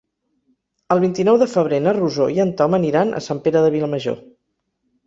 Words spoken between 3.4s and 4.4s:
Pere de Vilamajor.